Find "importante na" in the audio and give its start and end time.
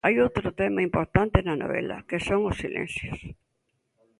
0.89-1.55